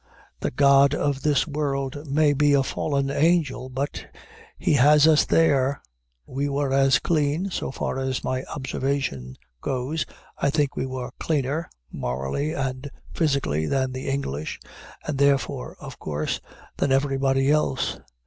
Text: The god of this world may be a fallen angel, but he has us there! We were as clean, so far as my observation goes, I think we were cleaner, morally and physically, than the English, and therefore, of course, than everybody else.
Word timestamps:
The 0.39 0.49
god 0.49 0.95
of 0.95 1.21
this 1.21 1.45
world 1.47 2.07
may 2.09 2.33
be 2.33 2.53
a 2.53 2.63
fallen 2.63 3.11
angel, 3.11 3.69
but 3.69 4.07
he 4.57 4.73
has 4.73 5.05
us 5.05 5.25
there! 5.27 5.79
We 6.25 6.49
were 6.49 6.73
as 6.73 6.97
clean, 6.97 7.51
so 7.51 7.69
far 7.69 7.99
as 7.99 8.23
my 8.23 8.43
observation 8.45 9.37
goes, 9.61 10.07
I 10.39 10.49
think 10.49 10.75
we 10.75 10.87
were 10.87 11.11
cleaner, 11.19 11.69
morally 11.91 12.51
and 12.51 12.89
physically, 13.13 13.67
than 13.67 13.91
the 13.91 14.09
English, 14.09 14.59
and 15.05 15.19
therefore, 15.19 15.77
of 15.79 15.99
course, 15.99 16.41
than 16.77 16.91
everybody 16.91 17.51
else. 17.51 17.99